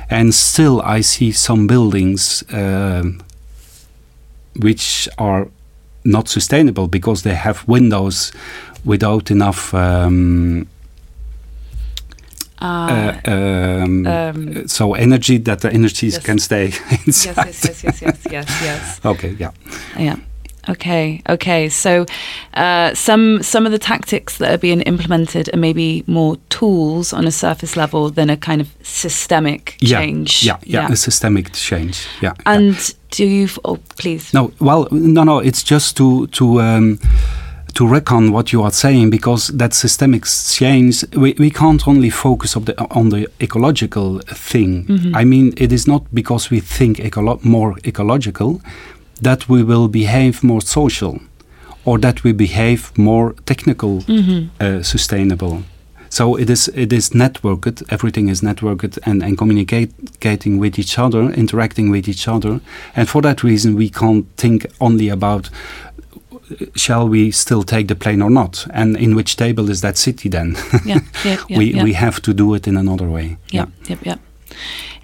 And 0.09 0.33
still, 0.33 0.81
I 0.97 1.01
see 1.01 1.31
some 1.31 1.67
buildings 1.67 2.43
um 2.53 3.21
which 4.59 5.09
are 5.17 5.47
not 6.03 6.27
sustainable 6.29 6.87
because 6.87 7.23
they 7.23 7.35
have 7.35 7.63
windows 7.67 8.31
without 8.85 9.31
enough. 9.31 9.73
Um, 9.73 10.67
Uh, 12.63 13.11
um, 13.25 14.07
um, 14.07 14.67
so 14.67 14.93
energy 14.93 15.37
that 15.37 15.59
the 15.59 15.69
energies 15.73 16.13
yes. 16.13 16.23
can 16.23 16.39
stay 16.39 16.65
inside. 17.05 17.35
Yes, 17.35 17.63
yes, 17.65 17.83
yes, 17.83 18.01
yes, 18.01 18.19
yes, 18.31 18.47
yes. 18.63 18.99
okay, 19.05 19.35
yeah. 19.37 19.51
Yeah. 19.99 20.15
Okay, 20.69 21.21
okay. 21.27 21.69
So 21.69 22.05
uh, 22.53 22.93
some 22.93 23.43
some 23.43 23.65
of 23.65 23.71
the 23.71 23.79
tactics 23.79 24.37
that 24.37 24.51
are 24.51 24.57
being 24.57 24.81
implemented 24.81 25.53
are 25.53 25.57
maybe 25.57 26.03
more 26.07 26.37
tools 26.49 27.11
on 27.13 27.27
a 27.27 27.31
surface 27.31 27.75
level 27.75 28.09
than 28.09 28.29
a 28.29 28.37
kind 28.37 28.61
of 28.61 28.69
systemic 28.81 29.75
yeah, 29.79 29.99
change. 29.99 30.43
Yeah, 30.43 30.57
yeah, 30.63 30.87
yeah, 30.87 30.93
a 30.93 30.95
systemic 30.95 31.51
change. 31.51 32.07
Yeah. 32.21 32.33
And 32.45 32.75
yeah. 32.75 32.95
do 33.11 33.25
you? 33.25 33.49
Oh, 33.65 33.77
please. 33.97 34.33
No, 34.33 34.51
well, 34.59 34.87
no, 34.91 35.23
no. 35.23 35.39
It's 35.39 35.63
just 35.63 35.97
to 35.97 36.27
to. 36.27 36.61
Um, 36.61 36.99
to 37.73 37.87
reckon 37.87 38.31
what 38.31 38.53
you 38.53 38.61
are 38.61 38.71
saying 38.71 39.09
because 39.09 39.47
that 39.47 39.73
systemic 39.73 40.25
change 40.25 41.03
we, 41.15 41.33
we 41.39 41.49
can't 41.49 41.87
only 41.87 42.09
focus 42.09 42.55
on 42.55 42.65
the, 42.65 42.79
on 42.91 43.09
the 43.09 43.27
ecological 43.41 44.19
thing 44.27 44.85
mm 44.87 44.97
-hmm. 44.97 45.21
i 45.21 45.25
mean 45.25 45.51
it 45.57 45.71
is 45.71 45.87
not 45.87 46.03
because 46.11 46.55
we 46.55 46.61
think 46.61 46.99
ecolo 46.99 47.39
more 47.41 47.75
ecological 47.83 48.59
that 49.23 49.49
we 49.49 49.63
will 49.63 49.87
behave 49.87 50.43
more 50.43 50.61
social 50.61 51.19
or 51.85 51.99
that 51.99 52.23
we 52.23 52.33
behave 52.33 52.91
more 52.95 53.33
technical 53.45 54.03
mm 54.07 54.23
-hmm. 54.23 54.41
uh, 54.61 54.83
sustainable 54.83 55.57
so 56.09 56.37
it 56.39 56.49
is 56.49 56.69
it 56.73 56.93
is 56.93 57.09
networked 57.09 57.83
everything 57.87 58.29
is 58.29 58.41
networked 58.41 58.97
and, 59.01 59.23
and 59.23 59.35
communicating 59.37 60.61
with 60.61 60.79
each 60.79 60.99
other 60.99 61.33
interacting 61.33 61.91
with 61.91 62.07
each 62.07 62.27
other 62.27 62.59
and 62.95 63.07
for 63.07 63.21
that 63.21 63.43
reason 63.43 63.75
we 63.75 63.89
can't 63.89 64.25
think 64.35 64.65
only 64.77 65.11
about 65.11 65.49
shall 66.75 67.07
we 67.07 67.31
still 67.31 67.63
take 67.63 67.87
the 67.87 67.95
plane 67.95 68.21
or 68.21 68.29
not? 68.29 68.67
And 68.71 68.97
in 68.97 69.15
which 69.15 69.35
table 69.35 69.69
is 69.69 69.81
that 69.81 69.97
city 69.97 70.29
then? 70.29 70.55
yeah, 70.85 70.99
yeah, 71.23 71.37
yeah, 71.49 71.57
we 71.57 71.83
we 71.83 71.93
have 71.93 72.21
to 72.21 72.33
do 72.33 72.53
it 72.53 72.67
in 72.67 72.77
another 72.77 73.09
way. 73.09 73.37
Yeah, 73.51 73.65
yeah, 73.87 73.97
yeah. 74.03 74.15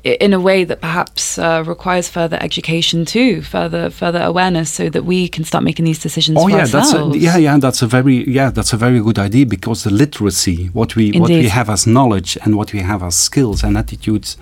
In 0.04 0.34
a 0.34 0.40
way 0.40 0.64
that 0.64 0.80
perhaps 0.80 1.38
uh, 1.38 1.64
requires 1.68 2.08
further 2.08 2.38
education 2.40 3.04
too, 3.04 3.42
further 3.42 3.90
further 3.90 4.22
awareness, 4.22 4.72
so 4.72 4.90
that 4.90 5.04
we 5.04 5.28
can 5.28 5.44
start 5.44 5.64
making 5.64 5.86
these 5.86 6.00
decisions. 6.00 6.38
Oh 6.40 6.48
yeah, 6.48 6.60
ourselves. 6.60 6.94
that's 6.94 7.16
a, 7.16 7.18
yeah, 7.18 7.38
yeah, 7.38 7.58
that's 7.58 7.82
a 7.82 7.88
very 7.88 8.30
yeah, 8.30 8.50
that's 8.50 8.72
a 8.72 8.78
very 8.78 9.02
good 9.02 9.20
idea 9.20 9.46
because 9.46 9.84
the 9.84 9.90
literacy, 9.90 10.68
what 10.68 10.96
we 10.96 11.08
Indeed. 11.08 11.22
what 11.22 11.30
we 11.30 11.50
have 11.50 11.70
as 11.70 11.86
knowledge 11.86 12.38
and 12.44 12.56
what 12.56 12.72
we 12.72 12.80
have 12.80 13.04
as 13.04 13.16
skills 13.16 13.64
and 13.64 13.78
attitudes, 13.78 14.38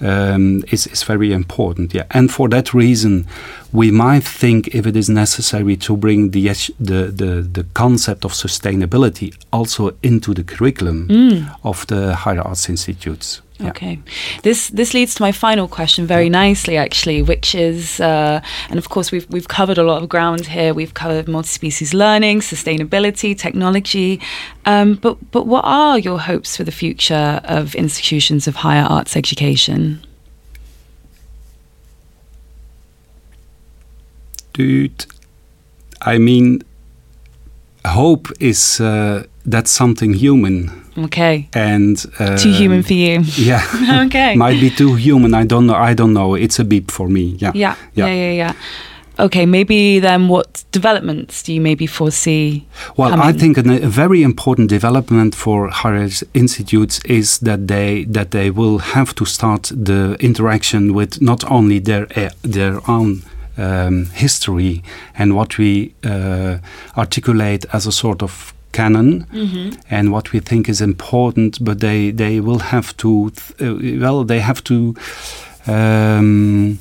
um, 0.00 0.64
is, 0.70 0.86
is 0.86 1.02
very 1.02 1.32
important. 1.32 1.94
Yeah, 1.94 2.04
and 2.10 2.30
for 2.30 2.48
that 2.48 2.74
reason, 2.74 3.26
we 3.72 3.90
might 3.90 4.24
think 4.24 4.68
if 4.74 4.86
it 4.86 4.96
is 4.96 5.08
necessary 5.08 5.76
to 5.76 5.96
bring 5.96 6.30
the 6.30 6.48
the 6.80 7.12
the, 7.12 7.48
the 7.52 7.66
concept 7.74 8.24
of 8.24 8.32
sustainability 8.32 9.34
also 9.52 9.96
into 10.02 10.34
the 10.34 10.44
curriculum 10.44 11.08
mm. 11.08 11.56
of 11.64 11.86
the 11.86 12.14
higher 12.14 12.40
arts 12.40 12.68
institutes. 12.68 13.42
Yeah. 13.58 13.70
Okay, 13.70 13.98
this 14.42 14.68
this 14.68 14.92
leads 14.92 15.14
to 15.14 15.22
my 15.22 15.32
final 15.32 15.66
question 15.66 16.06
very 16.06 16.28
nicely, 16.28 16.76
actually, 16.76 17.22
which 17.22 17.54
is, 17.54 18.00
uh, 18.00 18.42
and 18.68 18.78
of 18.78 18.90
course 18.90 19.10
we've 19.10 19.26
we've 19.30 19.48
covered 19.48 19.78
a 19.78 19.82
lot 19.82 20.02
of 20.02 20.10
ground 20.10 20.46
here. 20.46 20.74
We've 20.74 20.92
covered 20.92 21.26
multi-species 21.26 21.94
learning, 21.94 22.40
sustainability, 22.40 23.38
technology, 23.38 24.20
um, 24.66 24.96
but 24.96 25.16
but 25.30 25.46
what 25.46 25.64
are 25.64 25.98
your 25.98 26.20
hopes 26.20 26.54
for 26.56 26.64
the 26.64 26.72
future 26.72 27.40
of 27.44 27.74
institutions 27.74 28.46
of 28.46 28.56
higher 28.56 28.84
arts 28.84 29.16
education? 29.16 30.04
Dude, 34.52 35.06
I 36.02 36.18
mean, 36.18 36.62
hope 37.86 38.28
is 38.38 38.80
uh, 38.80 39.24
that's 39.46 39.70
something 39.70 40.12
human 40.12 40.85
Okay. 40.98 41.48
And 41.54 42.04
uh, 42.18 42.36
too 42.38 42.52
human 42.52 42.82
for 42.82 42.94
you. 42.94 43.20
Yeah. 43.36 43.62
okay. 44.06 44.34
Might 44.36 44.60
be 44.60 44.70
too 44.70 44.94
human. 44.94 45.34
I 45.34 45.44
don't 45.44 45.66
know. 45.66 45.74
I 45.74 45.94
don't 45.94 46.12
know. 46.12 46.34
It's 46.34 46.58
a 46.58 46.64
beep 46.64 46.90
for 46.90 47.08
me. 47.08 47.36
Yeah. 47.38 47.52
Yeah. 47.54 47.76
Yeah. 47.94 48.06
Yeah. 48.06 48.14
Yeah. 48.14 48.32
yeah. 48.32 48.52
Okay, 49.18 49.46
maybe 49.46 49.98
then 49.98 50.28
what 50.28 50.64
developments 50.72 51.42
do 51.42 51.54
you 51.54 51.60
maybe 51.60 51.86
foresee? 51.86 52.66
Well, 52.98 53.10
coming? 53.10 53.26
I 53.26 53.32
think 53.32 53.56
a 53.56 53.62
very 53.62 54.22
important 54.22 54.68
development 54.68 55.34
for 55.34 55.68
higher 55.68 56.08
institutes 56.34 57.00
is 57.06 57.38
that 57.38 57.66
they 57.66 58.04
that 58.04 58.30
they 58.32 58.50
will 58.50 58.78
have 58.78 59.14
to 59.14 59.24
start 59.24 59.72
the 59.74 60.16
interaction 60.20 60.92
with 60.92 61.22
not 61.22 61.50
only 61.50 61.78
their 61.78 62.06
uh, 62.14 62.28
their 62.42 62.78
own 62.90 63.22
um, 63.56 64.06
history 64.12 64.82
and 65.18 65.34
what 65.34 65.56
we 65.56 65.94
uh, 66.04 66.58
articulate 66.96 67.64
as 67.72 67.86
a 67.86 67.92
sort 67.92 68.22
of 68.22 68.52
canon 68.76 69.26
mm-hmm. 69.32 69.70
and 69.90 70.12
what 70.12 70.32
we 70.32 70.40
think 70.40 70.68
is 70.68 70.80
important, 70.80 71.64
but 71.64 71.80
they 71.80 72.12
they 72.12 72.40
will 72.40 72.58
have 72.58 72.92
to 72.96 73.08
uh, 73.60 73.74
well 74.00 74.24
they 74.24 74.40
have 74.40 74.62
to 74.62 74.94
um, 75.66 76.78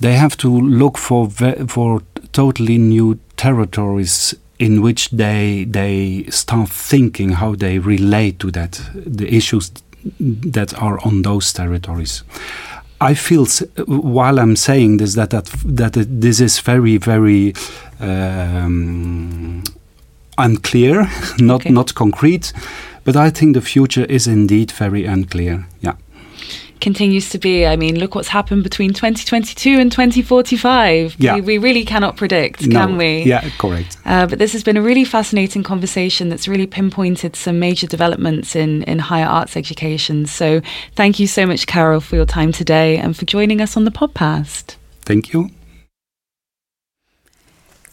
they 0.00 0.14
have 0.16 0.36
to 0.36 0.48
look 0.48 0.98
for 0.98 1.28
ve- 1.28 1.66
for 1.68 2.02
totally 2.32 2.78
new 2.78 3.18
territories 3.36 4.34
in 4.58 4.82
which 4.82 5.10
they 5.10 5.66
they 5.70 6.24
start 6.30 6.68
thinking 6.68 7.30
how 7.32 7.56
they 7.56 7.78
relate 7.78 8.38
to 8.38 8.50
that 8.50 8.80
the 8.94 9.26
issues 9.36 9.70
that 10.52 10.74
are 10.82 10.98
on 11.04 11.22
those 11.22 11.52
territories. 11.52 12.24
I 13.00 13.14
feel 13.14 13.46
while 13.86 14.38
I'm 14.38 14.56
saying 14.56 14.98
this 14.98 15.14
that 15.14 15.30
that 15.30 15.46
that 15.64 16.06
this 16.20 16.40
is 16.40 16.60
very 16.60 16.96
very 16.98 17.54
um, 18.00 19.62
unclear, 20.38 21.08
not 21.38 21.62
okay. 21.62 21.70
not 21.70 21.94
concrete. 21.94 22.52
But 23.04 23.16
I 23.16 23.30
think 23.30 23.54
the 23.54 23.60
future 23.60 24.04
is 24.04 24.26
indeed 24.26 24.72
very 24.72 25.04
unclear. 25.04 25.66
Yeah. 25.80 25.94
Continues 26.80 27.30
to 27.30 27.38
be. 27.38 27.64
I 27.64 27.76
mean, 27.76 27.98
look 27.98 28.16
what's 28.16 28.28
happened 28.28 28.64
between 28.64 28.92
2022 28.92 29.78
and 29.78 29.90
2045. 29.90 31.16
Yeah. 31.18 31.36
We, 31.36 31.40
we 31.40 31.58
really 31.58 31.84
cannot 31.84 32.16
predict, 32.16 32.66
no. 32.66 32.80
can 32.80 32.96
we? 32.98 33.22
Yeah, 33.22 33.48
correct. 33.58 33.96
Uh, 34.04 34.26
but 34.26 34.40
this 34.40 34.52
has 34.52 34.64
been 34.64 34.76
a 34.76 34.82
really 34.82 35.04
fascinating 35.04 35.62
conversation 35.62 36.28
that's 36.28 36.48
really 36.48 36.66
pinpointed 36.66 37.36
some 37.36 37.60
major 37.60 37.86
developments 37.86 38.56
in, 38.56 38.82
in 38.82 38.98
higher 38.98 39.26
arts 39.26 39.56
education. 39.56 40.26
So 40.26 40.60
thank 40.96 41.20
you 41.20 41.28
so 41.28 41.46
much, 41.46 41.66
Karel, 41.66 42.00
for 42.00 42.16
your 42.16 42.26
time 42.26 42.52
today 42.52 42.98
and 42.98 43.16
for 43.16 43.24
joining 43.24 43.60
us 43.60 43.76
on 43.76 43.84
the 43.84 43.92
podcast. 43.92 44.74
Thank 45.02 45.32
you. 45.32 45.50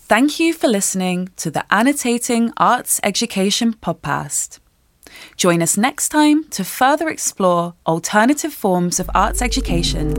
Thank 0.06 0.38
you 0.38 0.54
for 0.54 0.68
listening 0.68 1.30
to 1.38 1.50
the 1.50 1.64
Annotating 1.74 2.52
Arts 2.58 3.00
Education 3.04 3.74
podcast. 3.74 4.60
Join 5.38 5.62
us 5.62 5.78
next 5.78 6.10
time 6.10 6.44
to 6.50 6.66
further 6.66 7.08
explore 7.08 7.76
alternative 7.88 8.54
forms 8.54 9.00
of 9.00 9.10
arts 9.16 9.42
education 9.42 10.12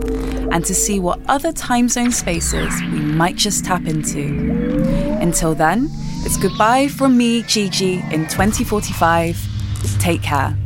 and 0.51 0.65
to 0.65 0.75
see 0.75 0.99
what 0.99 1.21
other 1.29 1.53
time 1.53 1.91
zone 1.91 2.13
spaces 2.13 2.73
we 2.81 3.01
might 3.01 3.37
just 3.37 3.67
tap 3.67 3.85
into. 3.87 4.23
Until 5.21 5.55
then, 5.55 5.91
it's 6.25 6.39
goodbye 6.39 6.89
from 6.89 7.19
me, 7.19 7.43
Gigi, 7.43 8.03
in 8.11 8.27
2045. 8.27 9.37
Take 10.01 10.23
care. 10.23 10.57